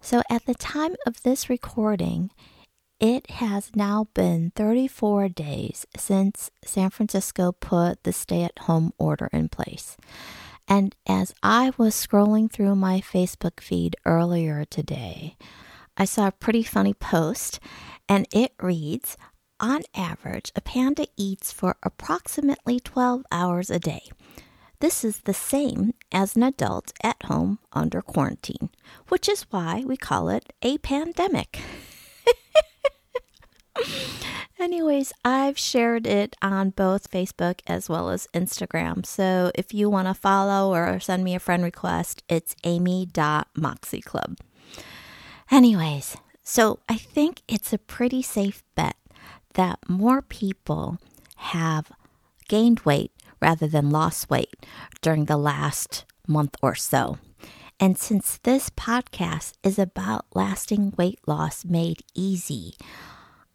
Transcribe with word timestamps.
So, 0.00 0.22
at 0.30 0.46
the 0.46 0.54
time 0.54 0.96
of 1.06 1.22
this 1.22 1.50
recording, 1.50 2.30
it 2.98 3.30
has 3.30 3.70
now 3.74 4.08
been 4.14 4.52
34 4.56 5.28
days 5.28 5.86
since 5.96 6.50
San 6.64 6.90
Francisco 6.90 7.52
put 7.52 8.02
the 8.04 8.12
stay 8.12 8.42
at 8.42 8.58
home 8.60 8.92
order 8.98 9.28
in 9.32 9.48
place. 9.48 9.96
And 10.66 10.94
as 11.06 11.34
I 11.42 11.72
was 11.76 11.94
scrolling 11.94 12.50
through 12.50 12.76
my 12.76 13.00
Facebook 13.00 13.60
feed 13.60 13.96
earlier 14.06 14.64
today, 14.64 15.36
I 15.96 16.06
saw 16.06 16.28
a 16.28 16.32
pretty 16.32 16.62
funny 16.62 16.94
post, 16.94 17.60
and 18.08 18.26
it 18.32 18.52
reads 18.60 19.18
On 19.60 19.82
average, 19.94 20.50
a 20.56 20.62
panda 20.62 21.06
eats 21.16 21.52
for 21.52 21.76
approximately 21.82 22.80
12 22.80 23.24
hours 23.30 23.68
a 23.68 23.78
day. 23.78 24.10
This 24.80 25.04
is 25.04 25.20
the 25.20 25.34
same 25.34 25.92
as 26.10 26.36
an 26.36 26.42
adult 26.42 26.92
at 27.02 27.22
home 27.24 27.58
under 27.72 28.00
quarantine, 28.00 28.70
which 29.08 29.28
is 29.28 29.42
why 29.50 29.84
we 29.86 29.96
call 29.98 30.30
it 30.30 30.54
a 30.62 30.78
pandemic. 30.78 31.60
Anyways, 34.58 35.12
I've 35.22 35.58
shared 35.58 36.06
it 36.06 36.34
on 36.40 36.70
both 36.70 37.10
Facebook 37.10 37.60
as 37.66 37.90
well 37.90 38.08
as 38.08 38.26
Instagram. 38.34 39.04
So 39.04 39.50
if 39.54 39.74
you 39.74 39.90
want 39.90 40.08
to 40.08 40.14
follow 40.14 40.74
or 40.74 40.98
send 40.98 41.24
me 41.24 41.34
a 41.34 41.40
friend 41.40 41.62
request, 41.62 42.22
it's 42.28 42.56
amy.moxieclub. 42.64 44.38
Anyways, 45.50 46.16
so 46.42 46.78
I 46.88 46.96
think 46.96 47.42
it's 47.48 47.72
a 47.72 47.78
pretty 47.78 48.22
safe 48.22 48.62
bet 48.74 48.96
that 49.54 49.78
more 49.88 50.22
people 50.22 50.98
have 51.36 51.92
gained 52.48 52.80
weight 52.80 53.12
rather 53.40 53.66
than 53.66 53.90
lost 53.90 54.30
weight 54.30 54.54
during 55.00 55.24
the 55.24 55.36
last 55.36 56.04
month 56.26 56.56
or 56.62 56.74
so. 56.74 57.18
And 57.78 57.96
since 57.96 58.38
this 58.42 58.68
podcast 58.70 59.54
is 59.62 59.78
about 59.78 60.26
lasting 60.34 60.92
weight 60.98 61.18
loss 61.26 61.64
made 61.64 62.02
easy, 62.14 62.74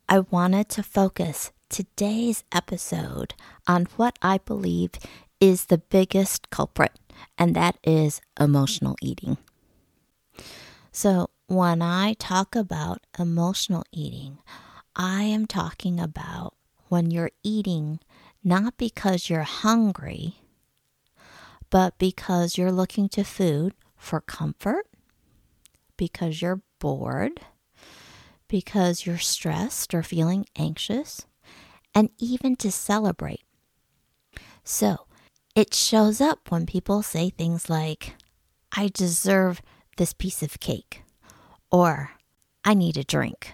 I 0.09 0.19
wanted 0.19 0.69
to 0.69 0.83
focus 0.83 1.51
today's 1.69 2.43
episode 2.51 3.35
on 3.67 3.87
what 3.97 4.17
I 4.21 4.39
believe 4.39 4.91
is 5.39 5.65
the 5.65 5.77
biggest 5.77 6.49
culprit, 6.49 6.93
and 7.37 7.55
that 7.55 7.77
is 7.83 8.21
emotional 8.39 8.95
eating. 9.01 9.37
So, 10.91 11.29
when 11.47 11.81
I 11.81 12.13
talk 12.13 12.55
about 12.55 13.05
emotional 13.19 13.83
eating, 13.91 14.39
I 14.95 15.23
am 15.23 15.45
talking 15.45 15.99
about 15.99 16.55
when 16.87 17.11
you're 17.11 17.31
eating 17.43 17.99
not 18.45 18.77
because 18.77 19.27
you're 19.27 19.41
hungry, 19.41 20.35
but 21.71 21.97
because 21.97 22.57
you're 22.57 22.71
looking 22.71 23.09
to 23.09 23.23
food 23.23 23.73
for 23.97 24.21
comfort, 24.21 24.85
because 25.97 26.43
you're 26.43 26.61
bored, 26.79 27.41
because 28.47 29.03
you're 29.03 29.17
stressed 29.17 29.95
or 29.95 30.03
feeling 30.03 30.45
anxious, 30.55 31.25
and 31.95 32.11
even 32.19 32.55
to 32.55 32.71
celebrate. 32.71 33.41
So, 34.63 35.07
it 35.55 35.73
shows 35.73 36.21
up 36.21 36.51
when 36.51 36.67
people 36.67 37.01
say 37.01 37.31
things 37.31 37.67
like, 37.67 38.13
I 38.77 38.91
deserve 38.93 39.59
this 39.97 40.13
piece 40.13 40.43
of 40.43 40.59
cake, 40.59 41.01
or 41.71 42.11
I 42.63 42.75
need 42.75 42.97
a 42.97 43.03
drink. 43.03 43.53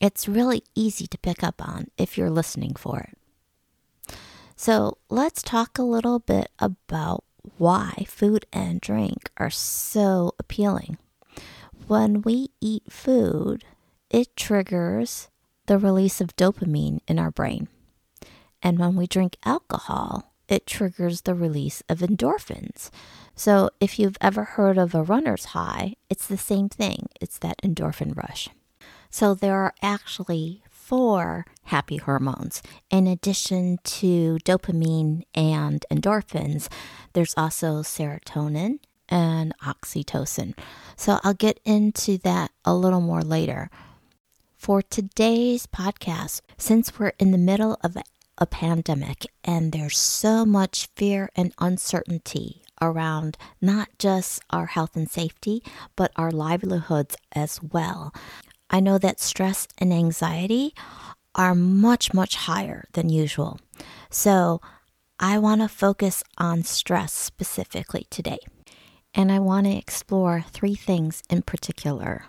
It's 0.00 0.26
really 0.26 0.62
easy 0.74 1.06
to 1.08 1.18
pick 1.18 1.42
up 1.42 1.60
on 1.60 1.88
if 1.98 2.16
you're 2.16 2.30
listening 2.30 2.74
for 2.74 3.00
it. 3.00 3.18
So 4.60 4.98
let's 5.08 5.40
talk 5.40 5.78
a 5.78 5.84
little 5.84 6.18
bit 6.18 6.50
about 6.58 7.22
why 7.58 8.04
food 8.08 8.44
and 8.52 8.80
drink 8.80 9.30
are 9.36 9.50
so 9.50 10.34
appealing. 10.36 10.98
When 11.86 12.22
we 12.22 12.48
eat 12.60 12.82
food, 12.90 13.64
it 14.10 14.34
triggers 14.34 15.28
the 15.66 15.78
release 15.78 16.20
of 16.20 16.34
dopamine 16.34 16.98
in 17.06 17.20
our 17.20 17.30
brain. 17.30 17.68
And 18.60 18.80
when 18.80 18.96
we 18.96 19.06
drink 19.06 19.36
alcohol, 19.44 20.34
it 20.48 20.66
triggers 20.66 21.20
the 21.20 21.36
release 21.36 21.84
of 21.88 22.00
endorphins. 22.00 22.90
So, 23.36 23.70
if 23.78 23.96
you've 23.96 24.18
ever 24.20 24.42
heard 24.42 24.76
of 24.76 24.92
a 24.92 25.04
runner's 25.04 25.54
high, 25.54 25.94
it's 26.10 26.26
the 26.26 26.36
same 26.36 26.68
thing. 26.68 27.08
It's 27.20 27.38
that 27.38 27.62
endorphin 27.62 28.16
rush. 28.16 28.48
So, 29.08 29.34
there 29.34 29.54
are 29.54 29.74
actually 29.82 30.64
four 30.88 31.44
happy 31.64 31.98
hormones. 31.98 32.62
In 32.88 33.06
addition 33.06 33.78
to 33.84 34.38
dopamine 34.42 35.24
and 35.34 35.84
endorphins, 35.92 36.68
there's 37.12 37.34
also 37.36 37.82
serotonin 37.82 38.78
and 39.06 39.52
oxytocin. 39.58 40.56
So 40.96 41.20
I'll 41.22 41.34
get 41.34 41.60
into 41.66 42.16
that 42.18 42.52
a 42.64 42.74
little 42.74 43.02
more 43.02 43.20
later. 43.20 43.68
For 44.56 44.80
today's 44.80 45.66
podcast, 45.66 46.40
since 46.56 46.98
we're 46.98 47.12
in 47.18 47.32
the 47.32 47.38
middle 47.38 47.76
of 47.84 47.94
a, 47.96 48.46
pandemic 48.46 49.26
and 49.42 49.72
there's 49.72 49.98
so 49.98 50.46
much 50.46 50.88
fear 50.94 51.28
and 51.34 51.52
uncertainty 51.58 52.62
around 52.80 53.36
not 53.60 53.88
just 53.98 54.40
our 54.50 54.66
health 54.66 54.94
and 54.94 55.10
safety, 55.10 55.60
but 55.96 56.12
our 56.14 56.30
livelihoods 56.30 57.16
as 57.32 57.60
well. 57.60 58.14
I 58.70 58.80
know 58.80 58.98
that 58.98 59.20
stress 59.20 59.66
and 59.78 59.92
anxiety 59.92 60.74
are 61.34 61.54
much, 61.54 62.12
much 62.12 62.36
higher 62.36 62.84
than 62.92 63.08
usual. 63.08 63.60
So 64.10 64.60
I 65.18 65.38
want 65.38 65.62
to 65.62 65.68
focus 65.68 66.22
on 66.36 66.62
stress 66.64 67.12
specifically 67.12 68.06
today. 68.10 68.38
And 69.14 69.32
I 69.32 69.38
want 69.38 69.66
to 69.66 69.76
explore 69.76 70.44
three 70.50 70.74
things 70.74 71.22
in 71.30 71.42
particular. 71.42 72.26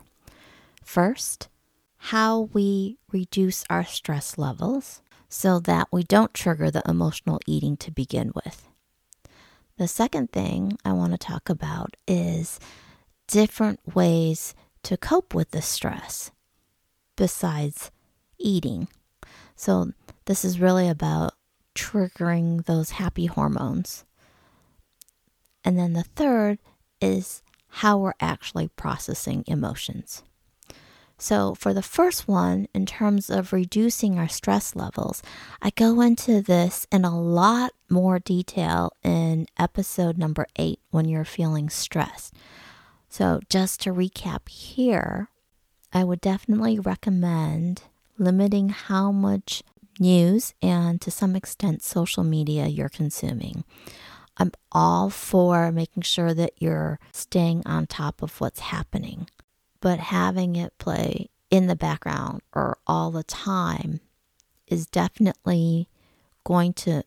First, 0.83 1.49
how 1.97 2.49
we 2.53 2.97
reduce 3.11 3.65
our 3.69 3.83
stress 3.83 4.37
levels 4.37 5.01
so 5.27 5.59
that 5.59 5.87
we 5.91 6.03
don't 6.03 6.33
trigger 6.33 6.71
the 6.71 6.81
emotional 6.87 7.39
eating 7.45 7.77
to 7.77 7.91
begin 7.91 8.31
with. 8.33 8.67
The 9.77 9.87
second 9.87 10.31
thing 10.31 10.77
I 10.83 10.93
want 10.93 11.11
to 11.11 11.17
talk 11.17 11.49
about 11.49 11.95
is 12.07 12.59
different 13.27 13.79
ways 13.93 14.55
to 14.83 14.97
cope 14.97 15.33
with 15.33 15.51
the 15.51 15.61
stress 15.61 16.31
besides 17.15 17.91
eating. 18.37 18.87
So, 19.55 19.91
this 20.25 20.45
is 20.45 20.59
really 20.59 20.87
about 20.87 21.33
triggering 21.75 22.65
those 22.65 22.91
happy 22.91 23.25
hormones. 23.25 24.05
And 25.63 25.77
then 25.77 25.93
the 25.93 26.03
third 26.03 26.59
is 27.01 27.41
how 27.67 27.97
we're 27.97 28.13
actually 28.19 28.69
processing 28.69 29.43
emotions. 29.47 30.23
So, 31.21 31.53
for 31.53 31.73
the 31.73 31.81
first 31.83 32.29
one, 32.29 32.67
in 32.73 32.85
terms 32.85 33.29
of 33.29 33.51
reducing 33.51 34.17
our 34.17 34.29
stress 34.29 34.73
levels, 34.73 35.21
I 35.61 35.69
go 35.71 35.99
into 35.99 36.41
this 36.41 36.87
in 36.93 37.03
a 37.03 37.19
lot 37.19 37.73
more 37.89 38.19
detail 38.19 38.93
in 39.03 39.45
episode 39.57 40.17
number 40.17 40.47
eight 40.55 40.79
when 40.91 41.09
you're 41.09 41.25
feeling 41.25 41.69
stressed. 41.69 42.33
So, 43.09 43.39
just 43.49 43.81
to 43.81 43.93
recap 43.93 44.47
here, 44.47 45.29
I 45.91 46.03
would 46.03 46.21
definitely 46.21 46.79
recommend 46.79 47.81
limiting 48.17 48.69
how 48.69 49.11
much 49.11 49.63
news 49.99 50.53
and 50.61 51.01
to 51.01 51.11
some 51.11 51.35
extent 51.35 51.81
social 51.81 52.23
media 52.23 52.67
you're 52.67 52.89
consuming. 52.89 53.63
I'm 54.37 54.51
all 54.71 55.09
for 55.09 55.71
making 55.71 56.03
sure 56.03 56.33
that 56.33 56.53
you're 56.59 56.99
staying 57.11 57.63
on 57.65 57.87
top 57.87 58.21
of 58.21 58.39
what's 58.39 58.59
happening, 58.59 59.27
but 59.81 59.99
having 59.99 60.55
it 60.55 60.77
play 60.77 61.29
in 61.49 61.67
the 61.67 61.75
background 61.75 62.41
or 62.53 62.77
all 62.87 63.11
the 63.11 63.23
time 63.23 63.99
is 64.67 64.85
definitely 64.85 65.89
going 66.43 66.73
to 66.73 67.03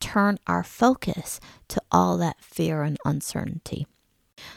turn 0.00 0.38
our 0.46 0.64
focus 0.64 1.38
to 1.68 1.80
all 1.92 2.16
that 2.16 2.40
fear 2.40 2.82
and 2.82 2.98
uncertainty. 3.04 3.86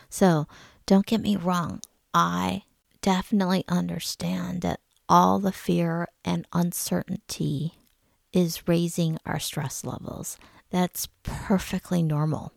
So, 0.09 0.47
don't 0.87 1.05
get 1.05 1.21
me 1.21 1.35
wrong, 1.35 1.81
I 2.13 2.63
definitely 3.01 3.65
understand 3.67 4.61
that 4.61 4.79
all 5.07 5.37
the 5.37 5.51
fear 5.51 6.07
and 6.25 6.47
uncertainty 6.53 7.73
is 8.33 8.67
raising 8.67 9.19
our 9.25 9.37
stress 9.37 9.83
levels. 9.83 10.37
That's 10.71 11.07
perfectly 11.23 12.01
normal. 12.01 12.53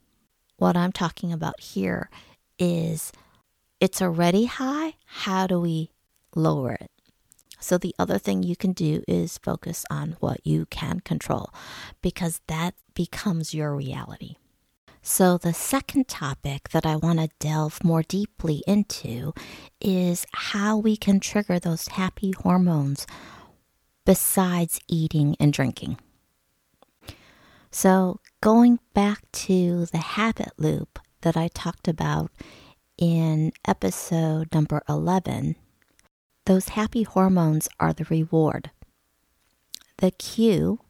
What 0.56 0.76
I'm 0.76 0.92
talking 0.92 1.32
about 1.32 1.60
here 1.60 2.08
is 2.58 3.12
it's 3.80 4.00
already 4.00 4.44
high. 4.46 4.94
How 5.06 5.46
do 5.46 5.60
we 5.60 5.90
lower 6.34 6.72
it? 6.72 6.90
So, 7.58 7.76
the 7.76 7.94
other 7.98 8.18
thing 8.18 8.42
you 8.42 8.56
can 8.56 8.72
do 8.72 9.02
is 9.06 9.38
focus 9.38 9.84
on 9.90 10.16
what 10.20 10.46
you 10.46 10.66
can 10.66 11.00
control 11.00 11.50
because 12.00 12.40
that 12.46 12.74
becomes 12.94 13.52
your 13.52 13.74
reality. 13.74 14.36
So, 15.02 15.38
the 15.38 15.54
second 15.54 16.08
topic 16.08 16.68
that 16.70 16.84
I 16.84 16.96
want 16.96 17.20
to 17.20 17.30
delve 17.38 17.82
more 17.82 18.02
deeply 18.02 18.62
into 18.66 19.32
is 19.80 20.26
how 20.32 20.76
we 20.76 20.96
can 20.96 21.20
trigger 21.20 21.58
those 21.58 21.88
happy 21.88 22.32
hormones 22.32 23.06
besides 24.04 24.80
eating 24.88 25.36
and 25.40 25.52
drinking. 25.52 25.98
So, 27.70 28.20
going 28.42 28.78
back 28.92 29.22
to 29.32 29.86
the 29.86 29.98
habit 29.98 30.52
loop 30.58 30.98
that 31.22 31.36
I 31.36 31.48
talked 31.48 31.88
about 31.88 32.30
in 32.98 33.52
episode 33.66 34.52
number 34.52 34.82
11 34.88 35.56
those 36.46 36.70
happy 36.70 37.02
hormones 37.02 37.68
are 37.78 37.92
the 37.92 38.06
reward. 38.10 38.70
The 39.98 40.10
cue 40.10 40.80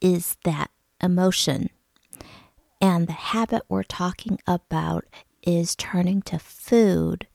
is 0.00 0.36
that 0.44 0.70
emotion. 1.00 1.68
And 2.82 3.06
the 3.06 3.12
habit 3.12 3.62
we're 3.68 3.84
talking 3.84 4.40
about 4.44 5.04
is 5.40 5.76
turning 5.76 6.20
to 6.22 6.38
food 6.40 7.28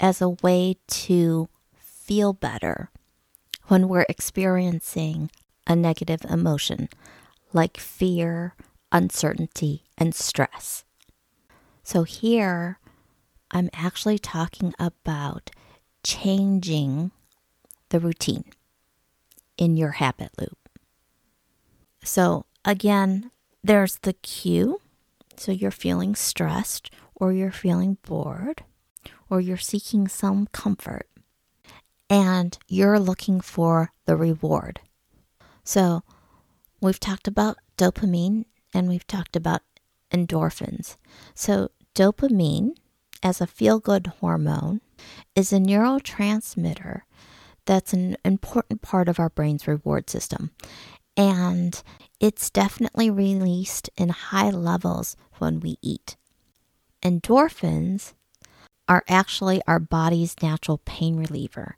as 0.00 0.22
a 0.22 0.30
way 0.30 0.78
to 0.88 1.50
feel 1.76 2.32
better 2.32 2.88
when 3.66 3.86
we're 3.86 4.06
experiencing 4.08 5.30
a 5.66 5.76
negative 5.76 6.24
emotion 6.24 6.88
like 7.52 7.76
fear, 7.76 8.54
uncertainty, 8.92 9.84
and 9.98 10.14
stress. 10.14 10.84
So 11.82 12.04
here, 12.04 12.78
I'm 13.50 13.68
actually 13.74 14.18
talking 14.18 14.72
about 14.78 15.50
changing 16.02 17.10
the 17.90 18.00
routine 18.00 18.46
in 19.58 19.76
your 19.76 19.92
habit 19.92 20.30
loop. 20.38 20.58
So, 22.02 22.46
again, 22.64 23.30
there's 23.62 23.96
the 23.98 24.14
cue. 24.14 24.80
So, 25.40 25.52
you're 25.52 25.70
feeling 25.70 26.14
stressed, 26.14 26.90
or 27.14 27.32
you're 27.32 27.52
feeling 27.52 27.98
bored, 28.06 28.64
or 29.28 29.40
you're 29.40 29.56
seeking 29.56 30.08
some 30.08 30.46
comfort, 30.52 31.08
and 32.08 32.56
you're 32.68 32.98
looking 32.98 33.40
for 33.40 33.92
the 34.06 34.16
reward. 34.16 34.80
So, 35.64 36.02
we've 36.80 37.00
talked 37.00 37.26
about 37.26 37.58
dopamine 37.76 38.44
and 38.72 38.88
we've 38.88 39.06
talked 39.06 39.36
about 39.36 39.62
endorphins. 40.10 40.96
So, 41.34 41.70
dopamine, 41.94 42.76
as 43.22 43.40
a 43.40 43.46
feel 43.46 43.78
good 43.78 44.08
hormone, 44.20 44.80
is 45.34 45.52
a 45.52 45.58
neurotransmitter 45.58 47.02
that's 47.66 47.92
an 47.92 48.16
important 48.24 48.82
part 48.82 49.08
of 49.08 49.18
our 49.18 49.30
brain's 49.30 49.66
reward 49.66 50.10
system. 50.10 50.50
And 51.16 51.82
it's 52.20 52.50
definitely 52.50 53.10
released 53.10 53.88
in 53.96 54.08
high 54.10 54.50
levels 54.50 55.16
when 55.38 55.60
we 55.60 55.78
eat. 55.82 56.16
Endorphins 57.02 58.14
are 58.88 59.04
actually 59.08 59.62
our 59.66 59.78
body's 59.78 60.34
natural 60.42 60.78
pain 60.84 61.16
reliever. 61.16 61.76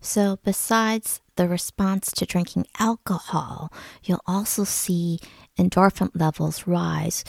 So, 0.00 0.38
besides 0.44 1.20
the 1.36 1.48
response 1.48 2.12
to 2.12 2.24
drinking 2.24 2.66
alcohol, 2.78 3.72
you'll 4.04 4.22
also 4.26 4.64
see 4.64 5.18
endorphin 5.58 6.10
levels 6.14 6.66
rise 6.66 7.24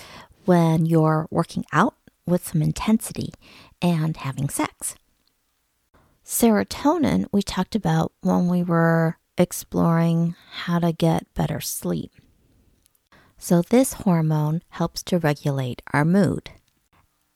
when 0.45 0.85
you're 0.85 1.27
working 1.31 1.65
out 1.73 1.95
with 2.25 2.47
some 2.47 2.61
intensity 2.61 3.33
and 3.81 4.17
having 4.17 4.49
sex. 4.49 4.95
Serotonin, 6.23 7.25
we 7.31 7.41
talked 7.41 7.73
about 7.73 8.11
when 8.21 8.47
we 8.47 8.61
were 8.61 9.17
exploring 9.37 10.35
how 10.65 10.77
to 10.77 10.91
get 10.91 11.33
better 11.33 11.59
sleep. 11.59 12.11
So, 13.39 13.61
this 13.61 13.93
hormone 13.93 14.61
helps 14.69 15.01
to 15.03 15.17
regulate 15.17 15.81
our 15.93 16.05
mood. 16.05 16.51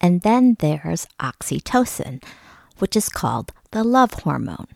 And 0.01 0.21
then 0.21 0.57
there's 0.59 1.07
oxytocin, 1.19 2.21
which 2.77 2.95
is 2.95 3.09
called 3.09 3.53
the 3.71 3.83
love 3.83 4.13
hormone. 4.13 4.67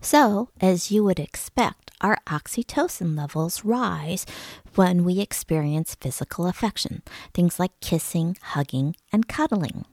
So, 0.00 0.48
as 0.60 0.90
you 0.90 1.04
would 1.04 1.20
expect, 1.20 1.90
our 2.00 2.16
oxytocin 2.26 3.16
levels 3.16 3.64
rise 3.64 4.24
when 4.74 5.04
we 5.04 5.20
experience 5.20 5.94
physical 5.94 6.46
affection, 6.46 7.02
things 7.34 7.60
like 7.60 7.78
kissing, 7.80 8.38
hugging, 8.40 8.96
and 9.12 9.28
cuddling. 9.28 9.84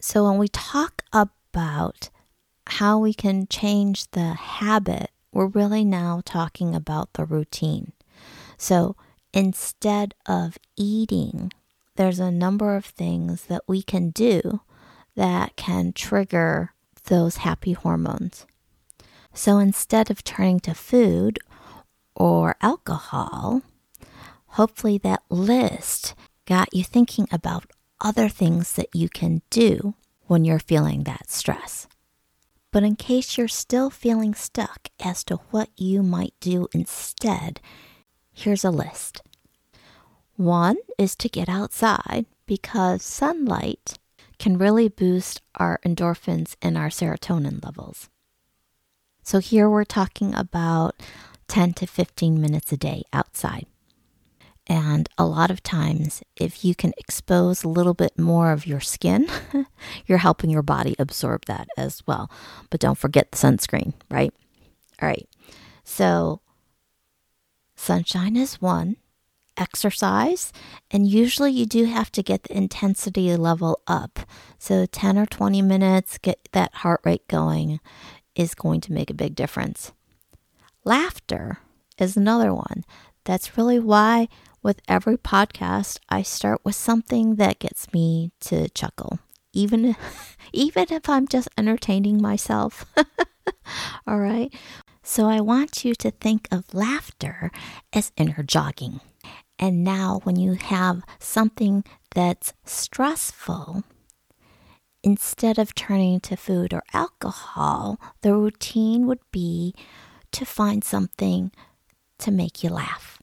So, 0.00 0.24
when 0.24 0.38
we 0.38 0.48
talk 0.48 1.02
about 1.12 2.08
how 2.66 2.98
we 2.98 3.12
can 3.12 3.46
change 3.48 4.10
the 4.12 4.32
habit, 4.34 5.10
we're 5.32 5.46
really 5.46 5.84
now 5.84 6.22
talking 6.24 6.74
about 6.74 7.12
the 7.12 7.24
routine. 7.24 7.92
So 8.56 8.96
instead 9.32 10.14
of 10.26 10.58
eating, 10.76 11.52
there's 11.96 12.18
a 12.18 12.30
number 12.30 12.76
of 12.76 12.84
things 12.84 13.44
that 13.44 13.62
we 13.66 13.82
can 13.82 14.10
do 14.10 14.60
that 15.16 15.56
can 15.56 15.92
trigger 15.92 16.72
those 17.04 17.38
happy 17.38 17.72
hormones. 17.72 18.46
So 19.32 19.58
instead 19.58 20.10
of 20.10 20.24
turning 20.24 20.60
to 20.60 20.74
food 20.74 21.38
or 22.14 22.56
alcohol, 22.60 23.62
hopefully 24.46 24.98
that 24.98 25.22
list 25.28 26.14
got 26.46 26.74
you 26.74 26.82
thinking 26.82 27.28
about 27.30 27.70
other 28.00 28.28
things 28.28 28.72
that 28.74 28.88
you 28.94 29.08
can 29.08 29.42
do 29.50 29.94
when 30.26 30.44
you're 30.44 30.58
feeling 30.58 31.04
that 31.04 31.30
stress. 31.30 31.86
But 32.72 32.82
in 32.82 32.96
case 32.96 33.36
you're 33.36 33.48
still 33.48 33.90
feeling 33.90 34.34
stuck 34.34 34.88
as 35.04 35.24
to 35.24 35.36
what 35.50 35.70
you 35.76 36.02
might 36.02 36.34
do 36.40 36.68
instead, 36.72 37.60
here's 38.32 38.64
a 38.64 38.70
list. 38.70 39.22
One 40.36 40.76
is 40.98 41.14
to 41.16 41.28
get 41.28 41.48
outside 41.48 42.26
because 42.46 43.02
sunlight 43.02 43.98
can 44.38 44.56
really 44.56 44.88
boost 44.88 45.42
our 45.56 45.78
endorphins 45.84 46.56
and 46.62 46.78
our 46.78 46.88
serotonin 46.88 47.62
levels. 47.64 48.08
So 49.22 49.38
here 49.38 49.68
we're 49.68 49.84
talking 49.84 50.34
about 50.34 50.96
10 51.48 51.74
to 51.74 51.86
15 51.86 52.40
minutes 52.40 52.72
a 52.72 52.76
day 52.76 53.02
outside. 53.12 53.66
And 54.66 55.08
a 55.18 55.26
lot 55.26 55.50
of 55.50 55.62
times, 55.62 56.22
if 56.36 56.64
you 56.64 56.74
can 56.74 56.92
expose 56.96 57.64
a 57.64 57.68
little 57.68 57.92
bit 57.92 58.18
more 58.18 58.52
of 58.52 58.66
your 58.66 58.80
skin, 58.80 59.28
you're 60.06 60.18
helping 60.18 60.48
your 60.48 60.62
body 60.62 60.94
absorb 60.98 61.46
that 61.46 61.68
as 61.76 62.06
well. 62.06 62.30
But 62.70 62.80
don't 62.80 62.98
forget 62.98 63.32
the 63.32 63.38
sunscreen, 63.38 63.94
right? 64.10 64.32
All 65.02 65.08
right. 65.08 65.28
So, 65.82 66.40
sunshine 67.80 68.36
is 68.36 68.60
one, 68.60 68.96
exercise, 69.56 70.52
and 70.90 71.08
usually 71.08 71.50
you 71.50 71.64
do 71.64 71.86
have 71.86 72.12
to 72.12 72.22
get 72.22 72.42
the 72.44 72.56
intensity 72.56 73.34
level 73.36 73.80
up. 73.86 74.20
So, 74.58 74.86
10 74.86 75.18
or 75.18 75.26
20 75.26 75.62
minutes, 75.62 76.18
get 76.18 76.48
that 76.52 76.74
heart 76.74 77.00
rate 77.04 77.26
going 77.26 77.80
is 78.34 78.54
going 78.54 78.80
to 78.82 78.92
make 78.92 79.10
a 79.10 79.14
big 79.14 79.34
difference. 79.34 79.92
Laughter 80.84 81.58
is 81.98 82.16
another 82.16 82.54
one. 82.54 82.84
That's 83.24 83.56
really 83.56 83.78
why 83.78 84.28
with 84.62 84.80
every 84.86 85.16
podcast, 85.16 85.98
I 86.08 86.22
start 86.22 86.60
with 86.64 86.74
something 86.74 87.36
that 87.36 87.58
gets 87.58 87.92
me 87.94 88.30
to 88.40 88.68
chuckle, 88.70 89.18
even 89.52 89.96
even 90.52 90.86
if 90.90 91.08
I'm 91.08 91.26
just 91.26 91.48
entertaining 91.56 92.20
myself. 92.20 92.84
All 94.06 94.18
right. 94.18 94.52
So 95.02 95.28
I 95.28 95.40
want 95.40 95.84
you 95.84 95.94
to 95.96 96.10
think 96.10 96.48
of 96.50 96.74
laughter 96.74 97.50
as 97.92 98.12
inner 98.16 98.42
jogging. 98.42 99.00
And 99.58 99.84
now, 99.84 100.20
when 100.24 100.36
you 100.36 100.54
have 100.54 101.02
something 101.18 101.84
that's 102.14 102.54
stressful, 102.64 103.84
instead 105.02 105.58
of 105.58 105.74
turning 105.74 106.20
to 106.20 106.36
food 106.36 106.72
or 106.72 106.82
alcohol, 106.92 108.00
the 108.22 108.34
routine 108.34 109.06
would 109.06 109.20
be 109.30 109.74
to 110.32 110.44
find 110.44 110.82
something 110.84 111.52
to 112.18 112.30
make 112.30 112.62
you 112.62 112.70
laugh. 112.70 113.20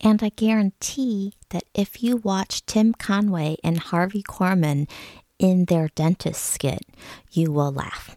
And 0.00 0.22
I 0.22 0.30
guarantee 0.30 1.34
that 1.50 1.64
if 1.74 2.02
you 2.02 2.16
watch 2.16 2.66
Tim 2.66 2.92
Conway 2.92 3.56
and 3.62 3.78
Harvey 3.78 4.22
Korman 4.22 4.88
in 5.38 5.66
their 5.66 5.88
dentist 5.94 6.44
skit, 6.44 6.84
you 7.30 7.52
will 7.52 7.72
laugh. 7.72 8.16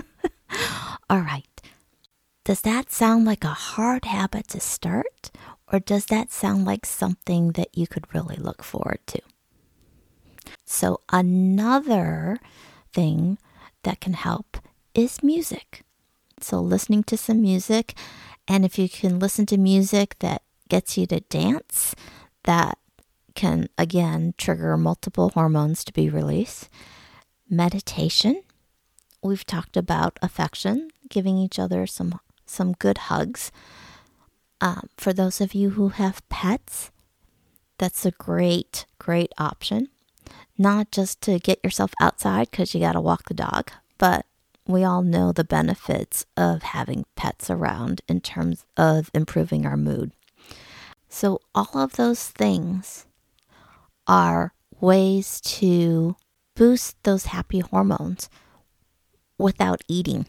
All 1.10 1.20
right. 1.20 1.51
Does 2.44 2.62
that 2.62 2.90
sound 2.90 3.24
like 3.24 3.44
a 3.44 3.48
hard 3.48 4.04
habit 4.04 4.48
to 4.48 4.60
start? 4.60 5.30
Or 5.72 5.78
does 5.78 6.06
that 6.06 6.32
sound 6.32 6.64
like 6.64 6.84
something 6.84 7.52
that 7.52 7.68
you 7.72 7.86
could 7.86 8.12
really 8.12 8.36
look 8.36 8.62
forward 8.64 8.98
to? 9.06 9.20
So, 10.64 11.00
another 11.12 12.38
thing 12.92 13.38
that 13.84 14.00
can 14.00 14.14
help 14.14 14.58
is 14.94 15.22
music. 15.22 15.82
So, 16.40 16.60
listening 16.60 17.04
to 17.04 17.16
some 17.16 17.40
music, 17.40 17.94
and 18.48 18.64
if 18.64 18.78
you 18.78 18.88
can 18.88 19.18
listen 19.20 19.46
to 19.46 19.56
music 19.56 20.16
that 20.18 20.42
gets 20.68 20.98
you 20.98 21.06
to 21.06 21.20
dance, 21.20 21.94
that 22.44 22.76
can 23.34 23.68
again 23.78 24.34
trigger 24.36 24.76
multiple 24.76 25.30
hormones 25.30 25.84
to 25.84 25.92
be 25.92 26.08
released. 26.08 26.68
meditation. 27.48 28.42
We've 29.22 29.44
talked 29.46 29.76
about 29.76 30.18
affection, 30.22 30.88
giving 31.08 31.36
each 31.38 31.58
other 31.58 31.86
some 31.86 32.18
some 32.52 32.72
good 32.74 32.98
hugs. 32.98 33.50
Um, 34.60 34.88
for 34.96 35.12
those 35.12 35.40
of 35.40 35.54
you 35.54 35.70
who 35.70 35.88
have 35.88 36.26
pets, 36.28 36.90
that's 37.78 38.06
a 38.06 38.12
great, 38.12 38.86
great 38.98 39.32
option. 39.38 39.88
Not 40.56 40.92
just 40.92 41.20
to 41.22 41.38
get 41.38 41.58
yourself 41.64 41.92
outside 42.00 42.50
because 42.50 42.74
you 42.74 42.80
got 42.80 42.92
to 42.92 43.00
walk 43.00 43.24
the 43.24 43.34
dog, 43.34 43.72
but 43.98 44.26
we 44.66 44.84
all 44.84 45.02
know 45.02 45.32
the 45.32 45.44
benefits 45.44 46.24
of 46.36 46.62
having 46.62 47.04
pets 47.16 47.50
around 47.50 48.02
in 48.06 48.20
terms 48.20 48.64
of 48.76 49.10
improving 49.12 49.66
our 49.66 49.76
mood. 49.76 50.12
So, 51.08 51.40
all 51.54 51.70
of 51.74 51.94
those 51.94 52.28
things 52.28 53.06
are 54.06 54.54
ways 54.80 55.40
to 55.40 56.16
boost 56.54 57.02
those 57.02 57.26
happy 57.26 57.60
hormones 57.60 58.30
without 59.38 59.82
eating. 59.88 60.26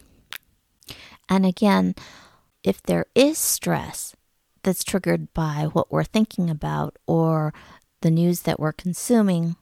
And 1.29 1.45
again, 1.45 1.95
if 2.63 2.81
there 2.81 3.05
is 3.15 3.37
stress 3.37 4.15
that's 4.63 4.83
triggered 4.83 5.33
by 5.33 5.67
what 5.71 5.91
we're 5.91 6.03
thinking 6.03 6.49
about 6.49 6.97
or 7.05 7.53
the 8.01 8.11
news 8.11 8.41
that 8.41 8.59
we're 8.59 8.73
consuming, 8.73 9.55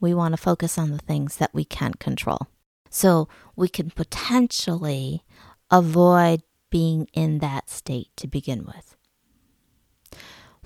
we 0.00 0.14
want 0.14 0.32
to 0.32 0.42
focus 0.42 0.78
on 0.78 0.90
the 0.90 0.98
things 0.98 1.36
that 1.36 1.54
we 1.54 1.64
can't 1.64 1.98
control. 1.98 2.48
So 2.90 3.28
we 3.56 3.68
can 3.68 3.90
potentially 3.90 5.22
avoid 5.70 6.42
being 6.70 7.08
in 7.12 7.38
that 7.38 7.68
state 7.70 8.08
to 8.16 8.26
begin 8.26 8.64
with. 8.64 8.96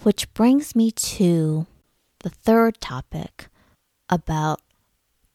Which 0.03 0.33
brings 0.35 0.75
me 0.75 0.91
to 0.91 1.67
the 2.21 2.31
third 2.31 2.81
topic 2.81 3.49
about 4.09 4.61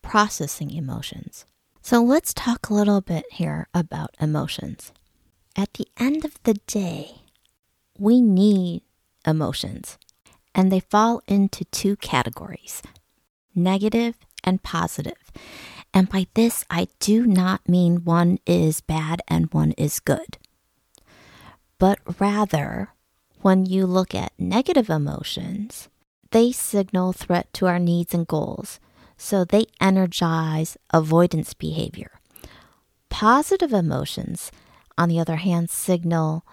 processing 0.02 0.72
emotions. 0.72 1.46
So 1.90 2.04
let's 2.04 2.34
talk 2.34 2.68
a 2.68 2.74
little 2.74 3.00
bit 3.00 3.24
here 3.32 3.70
about 3.74 4.14
emotions. 4.20 4.92
At 5.56 5.76
the 5.76 5.88
end 5.98 6.26
of 6.26 6.38
the 6.44 6.56
day, 6.68 7.22
we 7.98 8.20
need 8.20 8.82
emotions, 9.26 9.98
and 10.54 10.70
they 10.70 10.82
fall 10.82 11.22
into 11.30 11.64
two 11.64 11.96
categories 11.96 12.82
negative 13.56 14.16
and 14.44 14.62
positive. 14.62 15.32
And 15.94 16.10
by 16.10 16.28
this, 16.34 16.66
I 16.70 16.90
do 17.00 17.26
not 17.26 17.70
mean 17.70 18.04
one 18.04 18.40
is 18.46 18.82
bad 18.82 19.22
and 19.26 19.54
one 19.54 19.72
is 19.78 20.02
good, 20.02 20.38
but 21.80 22.00
rather, 22.20 22.90
when 23.44 23.66
you 23.66 23.86
look 23.86 24.14
at 24.14 24.38
negative 24.38 24.90
emotions, 24.90 25.88
they 26.32 26.52
signal 26.52 27.14
threat 27.14 27.54
to 27.54 27.68
our 27.68 27.80
needs 27.80 28.14
and 28.14 28.28
goals, 28.28 28.82
so 29.18 29.44
they 29.44 29.66
energize 29.82 30.78
avoidance 30.92 31.54
behavior. 31.54 32.12
Positive 33.10 33.74
emotions, 33.74 34.52
on 34.98 35.10
the 35.10 35.20
other 35.20 35.38
hand, 35.38 35.70
signal 35.70 36.46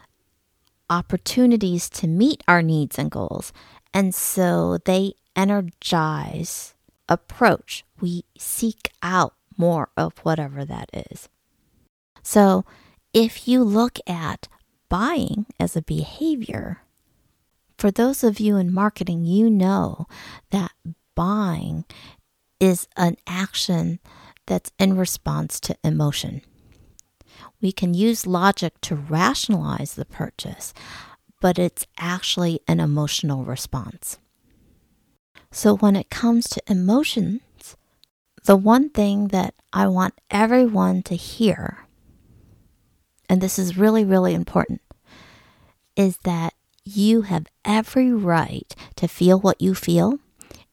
opportunities 0.88 1.88
to 1.90 2.06
meet 2.06 2.42
our 2.49 2.62
needs 2.62 2.99
and 2.99 3.11
goals, 3.11 3.52
and 3.92 4.14
so 4.14 4.78
they 4.85 5.14
energize 5.37 6.75
approach. 7.09 7.85
We 8.00 8.25
seek 8.38 8.90
out 9.02 9.35
more 9.56 9.90
of 9.97 10.18
whatever 10.18 10.64
that 10.64 10.90
is. 10.92 11.28
So, 12.23 12.64
if 13.12 13.47
you 13.47 13.62
look 13.62 13.99
at 14.06 14.49
buying 14.88 15.47
as 15.61 15.76
a 15.76 15.83
behavior, 15.83 16.83
for 17.78 17.90
those 17.90 18.25
of 18.25 18.40
you 18.40 18.56
in 18.56 18.73
marketing, 18.73 19.25
you 19.25 19.50
know 19.50 20.06
that 20.50 20.73
buying 21.14 21.85
is 22.61 22.89
an 22.97 23.17
action 23.27 23.99
that's 24.47 24.73
in 24.79 24.97
response 24.97 25.61
to 25.61 25.77
emotion. 25.83 26.43
We 27.61 27.73
can 27.73 27.95
use 27.95 28.27
logic 28.27 28.81
to 28.83 28.95
rationalize 28.95 29.95
the 29.95 30.05
purchase, 30.05 30.75
but 31.41 31.59
it's 31.59 31.87
actually 31.99 32.61
an 32.69 32.81
emotional 32.81 33.45
response. 33.45 34.19
So, 35.51 35.77
when 35.77 35.97
it 35.97 36.11
comes 36.11 36.49
to 36.49 36.63
emotions, 36.67 37.77
the 38.45 38.57
one 38.57 38.91
thing 38.91 39.29
that 39.29 39.55
I 39.73 39.87
want 39.87 40.21
everyone 40.31 41.03
to 41.05 41.17
hear, 41.17 41.87
and 43.29 43.41
this 43.41 43.59
is 43.59 43.79
really, 43.79 44.05
really 44.05 44.35
important, 44.35 44.83
is 45.97 46.19
that 46.25 46.55
you 46.85 47.23
have 47.23 47.47
every 47.65 48.13
right 48.13 48.75
to 48.97 49.09
feel 49.09 49.41
what 49.41 49.63
you 49.63 49.75
feel 49.75 50.19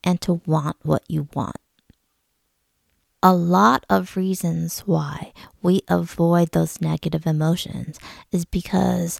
and 0.03 0.19
to 0.21 0.41
want 0.45 0.77
what 0.81 1.03
you 1.07 1.29
want. 1.33 1.60
A 3.23 3.35
lot 3.35 3.85
of 3.87 4.17
reasons 4.17 4.79
why 4.81 5.31
we 5.61 5.81
avoid 5.87 6.51
those 6.51 6.81
negative 6.81 7.27
emotions 7.27 7.99
is 8.31 8.45
because 8.45 9.19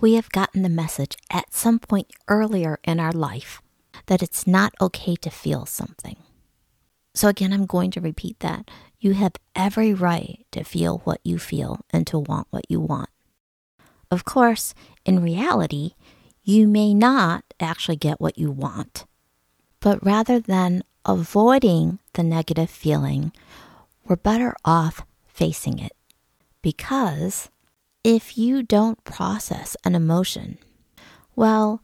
we 0.00 0.14
have 0.14 0.30
gotten 0.30 0.62
the 0.62 0.68
message 0.68 1.16
at 1.30 1.54
some 1.54 1.78
point 1.78 2.10
earlier 2.26 2.80
in 2.82 2.98
our 2.98 3.12
life 3.12 3.62
that 4.06 4.20
it's 4.20 4.48
not 4.48 4.74
okay 4.80 5.14
to 5.16 5.30
feel 5.30 5.64
something. 5.64 6.16
So, 7.14 7.28
again, 7.28 7.52
I'm 7.52 7.66
going 7.66 7.92
to 7.92 8.00
repeat 8.00 8.40
that. 8.40 8.68
You 8.98 9.14
have 9.14 9.34
every 9.54 9.94
right 9.94 10.44
to 10.50 10.64
feel 10.64 10.98
what 11.04 11.20
you 11.22 11.38
feel 11.38 11.80
and 11.90 12.04
to 12.08 12.18
want 12.18 12.48
what 12.50 12.68
you 12.68 12.80
want. 12.80 13.10
Of 14.10 14.24
course, 14.24 14.74
in 15.04 15.22
reality, 15.22 15.92
you 16.42 16.66
may 16.66 16.94
not 16.94 17.44
actually 17.60 17.96
get 17.96 18.20
what 18.20 18.38
you 18.38 18.50
want. 18.50 19.06
But 19.80 20.04
rather 20.04 20.40
than 20.40 20.82
avoiding 21.06 21.98
the 22.14 22.22
negative 22.22 22.68
feeling, 22.68 23.32
we're 24.04 24.16
better 24.16 24.54
off 24.64 25.04
facing 25.26 25.78
it. 25.78 25.92
Because 26.62 27.48
if 28.04 28.36
you 28.36 28.62
don't 28.62 29.02
process 29.04 29.76
an 29.84 29.94
emotion, 29.94 30.58
well, 31.34 31.82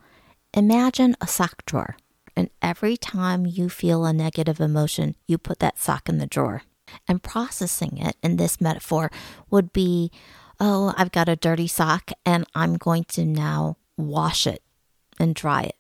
imagine 0.52 1.16
a 1.20 1.26
sock 1.26 1.64
drawer. 1.66 1.96
And 2.34 2.50
every 2.62 2.96
time 2.96 3.46
you 3.46 3.68
feel 3.68 4.04
a 4.04 4.12
negative 4.12 4.60
emotion, 4.60 5.16
you 5.26 5.38
put 5.38 5.58
that 5.58 5.78
sock 5.78 6.08
in 6.08 6.18
the 6.18 6.26
drawer. 6.26 6.62
And 7.06 7.22
processing 7.22 7.98
it 7.98 8.16
in 8.22 8.36
this 8.36 8.60
metaphor 8.60 9.10
would 9.50 9.72
be, 9.72 10.10
oh, 10.58 10.94
I've 10.96 11.12
got 11.12 11.28
a 11.28 11.36
dirty 11.36 11.66
sock 11.66 12.10
and 12.24 12.44
I'm 12.54 12.74
going 12.74 13.04
to 13.10 13.24
now 13.24 13.76
wash 13.96 14.46
it 14.46 14.62
and 15.18 15.34
dry 15.34 15.62
it. 15.62 15.76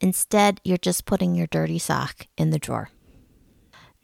Instead, 0.00 0.60
you're 0.64 0.76
just 0.76 1.06
putting 1.06 1.34
your 1.34 1.46
dirty 1.46 1.78
sock 1.78 2.26
in 2.36 2.50
the 2.50 2.58
drawer. 2.58 2.90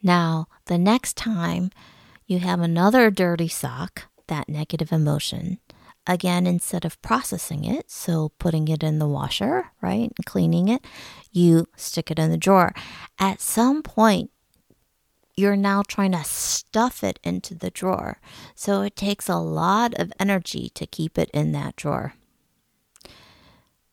Now, 0.03 0.47
the 0.67 0.79
next 0.79 1.17
time 1.17 1.71
you 2.27 2.39
have 2.41 2.61
another 2.61 3.11
dirty 3.11 3.49
sock, 3.49 4.05
that 4.27 4.49
negative 4.49 4.93
emotion, 4.93 5.59
again, 6.07 6.47
instead 6.47 6.85
of 6.85 7.01
processing 7.03 7.65
it, 7.65 7.91
so 7.91 8.31
putting 8.39 8.69
it 8.69 8.83
in 8.83 8.99
the 8.99 9.09
washer, 9.09 9.71
right, 9.81 10.13
and 10.17 10.27
cleaning 10.27 10.69
it, 10.69 10.85
you 11.31 11.67
stick 11.77 12.11
it 12.11 12.19
in 12.19 12.31
the 12.31 12.37
drawer. 12.37 12.75
At 13.19 13.41
some 13.41 13.83
point, 13.83 14.31
you're 15.37 15.57
now 15.57 15.83
trying 15.87 16.13
to 16.13 16.25
stuff 16.25 17.03
it 17.03 17.19
into 17.23 17.55
the 17.55 17.71
drawer. 17.71 18.19
So 18.55 18.83
it 18.83 18.97
takes 18.97 19.29
a 19.29 19.37
lot 19.37 19.95
of 19.99 20.13
energy 20.19 20.71
to 20.75 20.87
keep 20.87 21.17
it 21.19 21.31
in 21.33 21.53
that 21.53 21.77
drawer. 21.77 22.15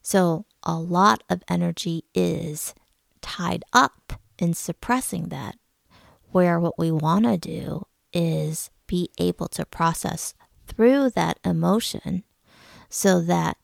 So, 0.02 0.46
a 0.64 0.78
lot 0.78 1.24
of 1.30 1.44
energy 1.48 2.04
is 2.14 2.74
tied 3.22 3.64
up 3.74 4.14
in 4.38 4.54
suppressing 4.54 5.30
that, 5.30 5.56
where 6.32 6.60
what 6.60 6.78
we 6.78 6.92
want 6.92 7.26
to 7.26 7.38
do 7.38 7.86
is 8.14 8.70
be 8.88 9.10
able 9.18 9.48
to 9.48 9.66
process 9.66 10.34
through 10.68 11.10
that 11.12 11.40
emotion 11.44 12.24
so 12.90 13.22
that 13.22 13.58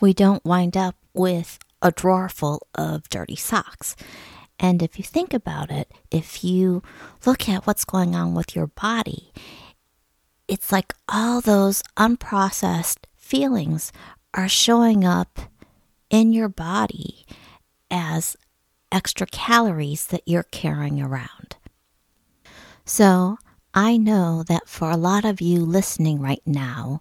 we 0.00 0.12
don't 0.12 0.44
wind 0.44 0.76
up 0.76 0.96
with 1.12 1.58
a 1.80 1.92
drawer 1.92 2.28
full 2.28 2.66
of 2.74 3.08
dirty 3.08 3.36
socks. 3.36 3.94
And 4.58 4.82
if 4.82 4.98
you 4.98 5.04
think 5.04 5.34
about 5.34 5.70
it, 5.70 5.90
if 6.10 6.44
you 6.44 6.82
look 7.26 7.48
at 7.48 7.66
what's 7.66 7.84
going 7.84 8.14
on 8.14 8.34
with 8.34 8.54
your 8.54 8.68
body, 8.68 9.32
it's 10.48 10.70
like 10.70 10.94
all 11.08 11.40
those 11.40 11.82
unprocessed 11.96 13.04
feelings 13.16 13.92
are 14.34 14.48
showing 14.48 15.04
up 15.04 15.40
in 16.12 16.32
your 16.32 16.48
body 16.48 17.26
as 17.90 18.36
extra 18.92 19.26
calories 19.26 20.06
that 20.08 20.22
you're 20.26 20.44
carrying 20.44 21.02
around. 21.02 21.56
So, 22.84 23.38
I 23.74 23.96
know 23.96 24.42
that 24.48 24.68
for 24.68 24.90
a 24.90 24.98
lot 24.98 25.24
of 25.24 25.40
you 25.40 25.64
listening 25.64 26.20
right 26.20 26.42
now, 26.44 27.00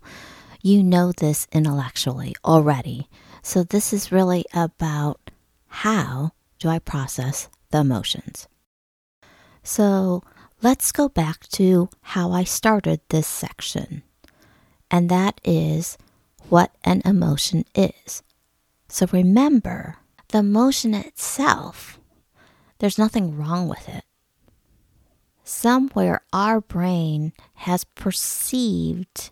you 0.62 0.82
know 0.82 1.12
this 1.12 1.48
intellectually 1.52 2.34
already. 2.46 3.10
So, 3.44 3.64
this 3.64 3.92
is 3.92 4.12
really 4.12 4.46
about 4.54 5.20
how 5.68 6.32
do 6.60 6.70
I 6.70 6.80
process 6.80 7.50
the 7.72 7.80
emotions. 7.80 8.48
So, 9.64 10.24
let's 10.62 10.94
go 10.94 11.10
back 11.10 11.48
to 11.50 11.90
how 12.02 12.32
I 12.32 12.46
started 12.46 13.02
this 13.10 13.28
section, 13.28 14.04
and 14.90 15.10
that 15.10 15.42
is 15.44 15.98
what 16.48 16.74
an 16.86 17.02
emotion 17.04 17.66
is. 17.76 18.24
So 18.92 19.08
remember, 19.12 19.98
the 20.30 20.40
emotion 20.40 20.94
itself, 20.94 22.00
there's 22.80 22.98
nothing 22.98 23.38
wrong 23.38 23.68
with 23.68 23.88
it. 23.90 24.04
somewhere 25.44 26.22
our 26.32 26.62
brain 26.62 27.34
has 27.56 27.84
perceived 27.84 29.32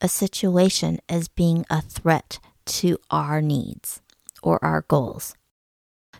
a 0.00 0.08
situation 0.08 0.98
as 1.08 1.28
being 1.28 1.64
a 1.70 1.82
threat 1.82 2.38
to 2.64 2.98
our 3.10 3.40
needs 3.42 4.00
or 4.42 4.62
our 4.64 4.82
goals. 4.82 5.34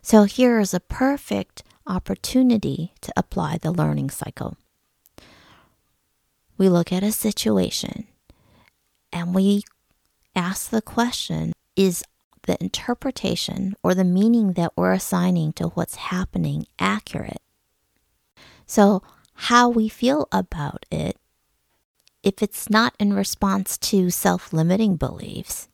So 0.02 0.24
here 0.24 0.58
is 0.60 0.74
a 0.74 0.80
perfect 0.80 1.62
opportunity 1.86 2.92
to 3.00 3.12
apply 3.16 3.58
the 3.58 3.72
learning 3.72 4.10
cycle. 4.10 4.56
We 6.58 6.68
look 6.68 6.92
at 6.92 7.02
a 7.02 7.12
situation 7.12 8.06
and 9.12 9.34
we 9.34 9.62
ask 10.36 10.70
the 10.70 10.82
question 10.82 11.52
Is 11.74 12.04
the 12.46 12.62
interpretation 12.62 13.74
or 13.82 13.94
the 13.94 14.04
meaning 14.04 14.54
that 14.54 14.72
we're 14.76 14.92
assigning 14.92 15.52
to 15.54 15.68
what's 15.68 15.96
happening 15.96 16.66
accurate? 16.78 17.42
So, 18.66 19.02
how 19.34 19.68
we 19.68 19.88
feel 19.88 20.28
about 20.30 20.86
it, 20.90 21.16
if 22.22 22.42
it's 22.42 22.70
not 22.70 22.94
in 22.98 23.12
response 23.12 23.76
to 23.78 24.10
self 24.10 24.52
limiting 24.52 24.96
beliefs, 24.96 25.68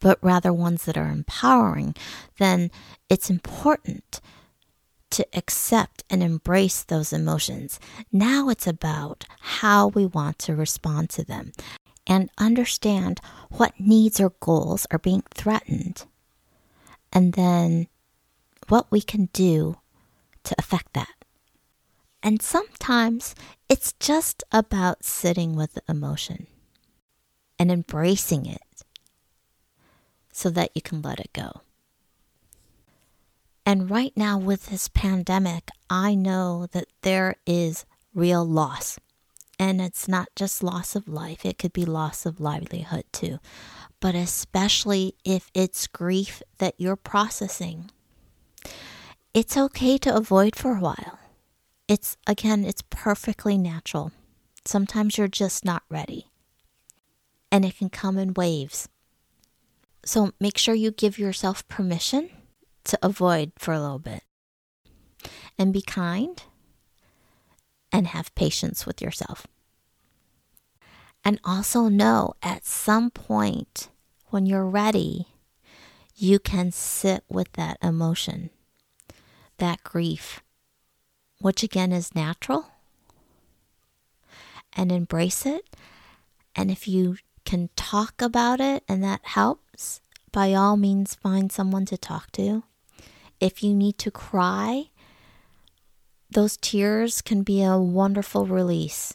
but 0.00 0.18
rather 0.22 0.52
ones 0.52 0.84
that 0.84 0.96
are 0.96 1.10
empowering, 1.10 1.94
then 2.38 2.70
it's 3.08 3.30
important 3.30 4.20
to 5.10 5.26
accept 5.34 6.04
and 6.10 6.22
embrace 6.22 6.82
those 6.82 7.12
emotions. 7.12 7.78
Now 8.12 8.48
it's 8.48 8.66
about 8.66 9.24
how 9.40 9.88
we 9.88 10.04
want 10.04 10.38
to 10.40 10.56
respond 10.56 11.10
to 11.10 11.24
them 11.24 11.52
and 12.06 12.30
understand 12.38 13.20
what 13.50 13.78
needs 13.78 14.20
or 14.20 14.30
goals 14.40 14.86
are 14.90 14.98
being 14.98 15.22
threatened, 15.34 16.04
and 17.12 17.32
then 17.32 17.88
what 18.68 18.90
we 18.90 19.00
can 19.00 19.28
do 19.32 19.76
to 20.44 20.54
affect 20.58 20.92
that. 20.92 21.08
And 22.22 22.42
sometimes 22.42 23.34
it's 23.68 23.92
just 23.94 24.42
about 24.50 25.04
sitting 25.04 25.54
with 25.54 25.74
the 25.74 25.82
emotion 25.88 26.46
and 27.58 27.70
embracing 27.70 28.46
it 28.46 28.60
so 30.32 30.50
that 30.50 30.70
you 30.74 30.82
can 30.82 31.02
let 31.02 31.20
it 31.20 31.32
go. 31.32 31.60
And 33.64 33.90
right 33.90 34.12
now, 34.16 34.38
with 34.38 34.66
this 34.66 34.88
pandemic, 34.88 35.70
I 35.90 36.14
know 36.14 36.66
that 36.72 36.86
there 37.02 37.36
is 37.46 37.84
real 38.14 38.44
loss. 38.44 38.98
And 39.58 39.80
it's 39.80 40.06
not 40.06 40.28
just 40.36 40.62
loss 40.62 40.94
of 40.94 41.08
life, 41.08 41.46
it 41.46 41.58
could 41.58 41.72
be 41.72 41.84
loss 41.86 42.26
of 42.26 42.40
livelihood 42.40 43.04
too. 43.12 43.38
But 44.00 44.14
especially 44.14 45.14
if 45.24 45.50
it's 45.54 45.86
grief 45.86 46.42
that 46.58 46.74
you're 46.76 46.96
processing, 46.96 47.90
it's 49.32 49.56
okay 49.56 49.96
to 49.98 50.14
avoid 50.14 50.56
for 50.56 50.76
a 50.76 50.80
while. 50.80 51.18
It's, 51.88 52.16
again, 52.26 52.64
it's 52.64 52.82
perfectly 52.90 53.56
natural. 53.56 54.12
Sometimes 54.64 55.16
you're 55.16 55.28
just 55.28 55.64
not 55.64 55.84
ready. 55.88 56.30
And 57.50 57.64
it 57.64 57.78
can 57.78 57.88
come 57.88 58.18
in 58.18 58.34
waves. 58.34 58.88
So 60.04 60.32
make 60.40 60.58
sure 60.58 60.74
you 60.74 60.90
give 60.90 61.18
yourself 61.18 61.66
permission 61.68 62.30
to 62.84 62.98
avoid 63.02 63.52
for 63.58 63.72
a 63.72 63.80
little 63.80 63.98
bit. 63.98 64.22
And 65.58 65.72
be 65.72 65.82
kind 65.82 66.42
and 67.96 68.08
have 68.08 68.34
patience 68.34 68.84
with 68.84 69.00
yourself. 69.00 69.46
And 71.24 71.40
also 71.42 71.88
know 71.88 72.34
at 72.42 72.66
some 72.66 73.10
point 73.10 73.88
when 74.26 74.44
you're 74.44 74.66
ready, 74.66 75.28
you 76.14 76.38
can 76.38 76.72
sit 76.72 77.24
with 77.30 77.50
that 77.52 77.78
emotion, 77.82 78.50
that 79.56 79.82
grief, 79.82 80.42
which 81.40 81.62
again 81.62 81.90
is 81.90 82.14
natural, 82.14 82.66
and 84.74 84.92
embrace 84.92 85.46
it. 85.46 85.74
And 86.54 86.70
if 86.70 86.86
you 86.86 87.16
can 87.46 87.70
talk 87.76 88.20
about 88.20 88.60
it 88.60 88.84
and 88.86 89.02
that 89.02 89.20
helps, 89.22 90.02
by 90.32 90.52
all 90.52 90.76
means, 90.76 91.14
find 91.14 91.50
someone 91.50 91.86
to 91.86 91.96
talk 91.96 92.30
to. 92.32 92.62
If 93.40 93.62
you 93.62 93.74
need 93.74 93.96
to 93.98 94.10
cry, 94.10 94.90
those 96.30 96.56
tears 96.56 97.22
can 97.22 97.42
be 97.42 97.62
a 97.62 97.78
wonderful 97.78 98.46
release. 98.46 99.14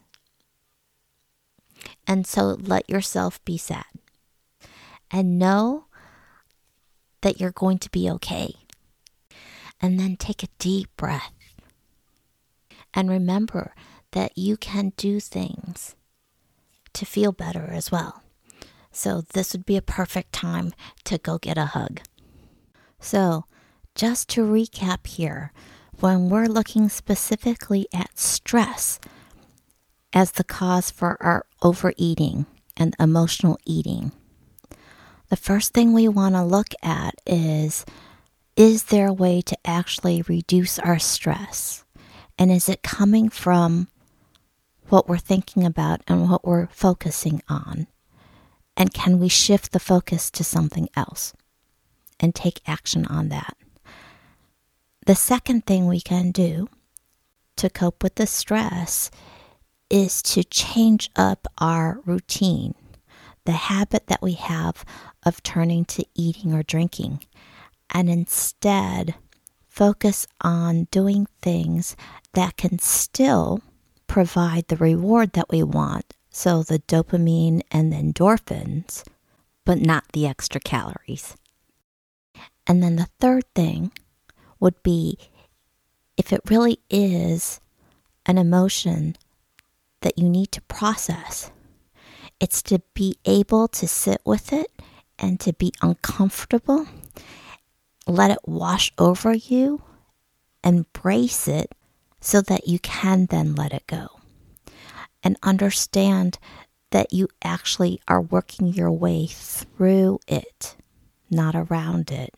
And 2.07 2.25
so 2.25 2.57
let 2.59 2.89
yourself 2.89 3.43
be 3.45 3.57
sad. 3.57 3.85
And 5.09 5.37
know 5.37 5.85
that 7.21 7.39
you're 7.39 7.51
going 7.51 7.79
to 7.79 7.89
be 7.89 8.09
okay. 8.09 8.55
And 9.81 9.99
then 9.99 10.15
take 10.15 10.43
a 10.43 10.49
deep 10.59 10.89
breath. 10.95 11.33
And 12.93 13.09
remember 13.09 13.73
that 14.11 14.37
you 14.37 14.57
can 14.57 14.93
do 14.97 15.19
things 15.19 15.95
to 16.93 17.05
feel 17.05 17.31
better 17.31 17.69
as 17.71 17.91
well. 17.91 18.23
So, 18.91 19.21
this 19.21 19.53
would 19.53 19.65
be 19.65 19.77
a 19.77 19.81
perfect 19.81 20.33
time 20.33 20.73
to 21.05 21.17
go 21.17 21.37
get 21.37 21.57
a 21.57 21.67
hug. 21.67 22.01
So, 22.99 23.45
just 23.95 24.27
to 24.29 24.41
recap 24.41 25.07
here, 25.07 25.53
when 26.01 26.29
we're 26.29 26.47
looking 26.47 26.89
specifically 26.89 27.87
at 27.93 28.17
stress 28.17 28.99
as 30.13 30.31
the 30.31 30.43
cause 30.43 30.89
for 30.89 31.15
our 31.21 31.45
overeating 31.61 32.47
and 32.75 32.95
emotional 32.99 33.57
eating, 33.65 34.11
the 35.29 35.35
first 35.35 35.73
thing 35.73 35.93
we 35.93 36.07
want 36.07 36.35
to 36.35 36.43
look 36.43 36.69
at 36.81 37.15
is 37.25 37.85
is 38.55 38.85
there 38.85 39.07
a 39.07 39.13
way 39.13 39.41
to 39.41 39.57
actually 39.63 40.23
reduce 40.23 40.77
our 40.79 40.99
stress? 40.99 41.85
And 42.37 42.51
is 42.51 42.67
it 42.67 42.83
coming 42.83 43.29
from 43.29 43.87
what 44.89 45.07
we're 45.07 45.17
thinking 45.17 45.65
about 45.65 46.01
and 46.07 46.29
what 46.29 46.45
we're 46.45 46.67
focusing 46.67 47.41
on? 47.47 47.87
And 48.75 48.93
can 48.93 49.19
we 49.19 49.29
shift 49.29 49.71
the 49.71 49.79
focus 49.79 50.29
to 50.31 50.43
something 50.43 50.89
else 50.95 51.33
and 52.19 52.35
take 52.35 52.59
action 52.67 53.05
on 53.05 53.29
that? 53.29 53.55
The 55.05 55.15
second 55.15 55.65
thing 55.65 55.87
we 55.87 55.99
can 55.99 56.31
do 56.31 56.69
to 57.55 57.69
cope 57.69 58.03
with 58.03 58.15
the 58.15 58.27
stress 58.27 59.09
is 59.89 60.21
to 60.21 60.43
change 60.43 61.09
up 61.15 61.47
our 61.57 61.99
routine, 62.05 62.75
the 63.45 63.51
habit 63.53 64.07
that 64.07 64.21
we 64.21 64.33
have 64.33 64.85
of 65.25 65.41
turning 65.41 65.85
to 65.85 66.05
eating 66.13 66.53
or 66.53 66.61
drinking, 66.61 67.23
and 67.89 68.09
instead 68.09 69.15
focus 69.67 70.27
on 70.41 70.87
doing 70.91 71.27
things 71.41 71.95
that 72.33 72.55
can 72.57 72.77
still 72.77 73.61
provide 74.05 74.67
the 74.67 74.77
reward 74.77 75.33
that 75.33 75.49
we 75.49 75.63
want. 75.63 76.13
So 76.29 76.61
the 76.61 76.79
dopamine 76.79 77.61
and 77.71 77.91
the 77.91 77.97
endorphins, 77.97 79.03
but 79.65 79.79
not 79.79 80.05
the 80.13 80.27
extra 80.27 80.61
calories. 80.61 81.35
And 82.67 82.83
then 82.83 82.97
the 82.97 83.09
third 83.19 83.43
thing 83.55 83.91
would 84.61 84.81
be 84.83 85.17
if 86.15 86.31
it 86.31 86.49
really 86.49 86.79
is 86.89 87.59
an 88.25 88.37
emotion 88.37 89.17
that 90.01 90.17
you 90.17 90.29
need 90.29 90.51
to 90.53 90.61
process, 90.61 91.51
it's 92.39 92.61
to 92.61 92.79
be 92.93 93.17
able 93.25 93.67
to 93.67 93.87
sit 93.87 94.21
with 94.23 94.53
it 94.53 94.71
and 95.19 95.39
to 95.39 95.53
be 95.53 95.73
uncomfortable, 95.81 96.87
let 98.07 98.31
it 98.31 98.39
wash 98.45 98.91
over 98.97 99.33
you, 99.33 99.81
embrace 100.63 101.47
it, 101.47 101.73
so 102.19 102.41
that 102.41 102.67
you 102.67 102.79
can 102.79 103.25
then 103.27 103.55
let 103.55 103.73
it 103.73 103.85
go. 103.87 104.07
And 105.23 105.37
understand 105.43 106.39
that 106.91 107.13
you 107.13 107.27
actually 107.43 107.99
are 108.07 108.21
working 108.21 108.67
your 108.67 108.91
way 108.91 109.27
through 109.27 110.19
it, 110.27 110.75
not 111.29 111.55
around 111.55 112.11
it. 112.11 112.33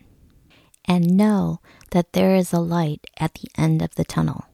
And 0.85 1.15
know 1.15 1.59
that 1.91 2.13
there 2.13 2.35
is 2.35 2.51
a 2.51 2.59
light 2.59 3.05
at 3.19 3.35
the 3.35 3.49
end 3.57 3.81
of 3.81 3.95
the 3.95 4.03
tunnel. 4.03 4.45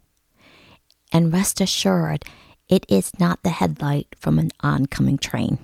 And 1.11 1.33
rest 1.33 1.59
assured, 1.59 2.23
it 2.67 2.85
is 2.87 3.19
not 3.19 3.41
the 3.41 3.49
headlight 3.49 4.07
from 4.19 4.37
an 4.37 4.51
oncoming 4.61 5.17
train. 5.17 5.57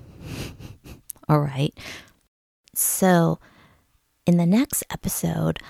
All 1.28 1.40
right. 1.40 1.76
So, 2.74 3.38
in 4.26 4.36
the 4.36 4.46
next 4.46 4.82
episode, 4.90 5.60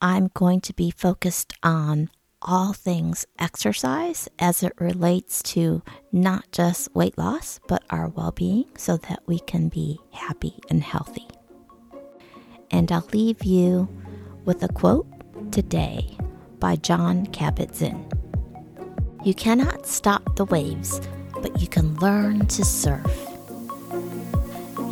I'm 0.00 0.30
going 0.34 0.60
to 0.62 0.74
be 0.74 0.90
focused 0.90 1.54
on 1.62 2.10
all 2.42 2.74
things 2.74 3.26
exercise 3.38 4.28
as 4.38 4.62
it 4.62 4.72
relates 4.78 5.42
to 5.42 5.82
not 6.12 6.44
just 6.52 6.94
weight 6.94 7.16
loss, 7.16 7.58
but 7.66 7.82
our 7.88 8.08
well 8.08 8.32
being 8.32 8.66
so 8.76 8.98
that 8.98 9.20
we 9.26 9.38
can 9.38 9.68
be 9.68 9.98
happy 10.12 10.58
and 10.68 10.82
healthy. 10.82 11.26
And 12.70 12.92
I'll 12.92 13.08
leave 13.12 13.44
you 13.44 13.88
with 14.44 14.62
a 14.62 14.68
quote 14.68 15.06
today 15.52 16.16
by 16.58 16.76
Jon 16.76 17.26
Kabat-Zinn. 17.26 18.08
You 19.24 19.34
cannot 19.34 19.86
stop 19.86 20.36
the 20.36 20.44
waves, 20.44 21.00
but 21.42 21.60
you 21.60 21.68
can 21.68 21.96
learn 21.96 22.46
to 22.46 22.64
surf. 22.64 23.30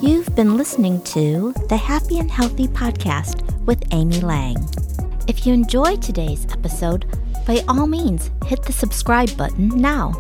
You've 0.01 0.35
been 0.35 0.57
listening 0.57 1.03
to 1.05 1.53
the 1.69 1.77
Happy 1.77 2.19
and 2.19 2.31
Healthy 2.31 2.69
podcast 2.69 3.43
with 3.67 3.83
Amy 3.93 4.21
Lang. 4.21 4.57
If 5.29 5.47
you 5.47 5.53
enjoyed 5.53 6.03
today's 6.03 6.47
episode, 6.51 7.07
by 7.47 7.62
all 7.69 7.87
means 7.87 8.31
hit 8.47 8.62
the 8.62 8.73
subscribe 8.73 9.37
button 9.37 9.69
now. 9.69 10.12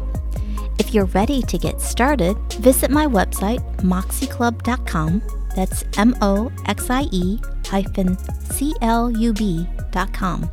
If 0.78 0.94
you're 0.94 1.06
ready 1.06 1.42
to 1.42 1.58
get 1.58 1.80
started, 1.80 2.36
visit 2.54 2.90
my 2.90 3.06
website, 3.06 3.60
moxieclub.com. 3.78 5.41
That's 5.54 5.84
M 5.96 6.16
O 6.20 6.50
X 6.66 6.90
I 6.90 7.02
E 7.12 7.38
hyphen 7.66 8.18
C 8.40 8.74
L 8.82 9.10
U 9.10 9.32
B.com 9.32 10.50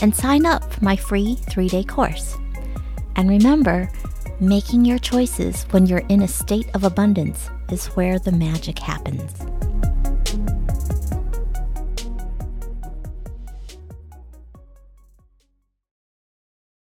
and 0.00 0.14
sign 0.14 0.46
up 0.46 0.72
for 0.72 0.84
my 0.84 0.96
free 0.96 1.36
three 1.50 1.68
day 1.68 1.84
course. 1.84 2.36
And 3.16 3.28
remember, 3.28 3.90
making 4.40 4.84
your 4.84 4.98
choices 4.98 5.64
when 5.70 5.86
you're 5.86 6.06
in 6.08 6.22
a 6.22 6.28
state 6.28 6.68
of 6.74 6.84
abundance 6.84 7.50
is 7.70 7.86
where 7.88 8.18
the 8.18 8.32
magic 8.32 8.78
happens. 8.78 9.51